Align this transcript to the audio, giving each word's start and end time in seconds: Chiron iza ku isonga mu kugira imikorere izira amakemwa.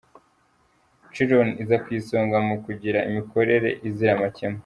Chiron 1.13 1.49
iza 1.63 1.75
ku 1.83 1.89
isonga 1.99 2.37
mu 2.47 2.55
kugira 2.65 2.99
imikorere 3.09 3.69
izira 3.87 4.11
amakemwa. 4.17 4.59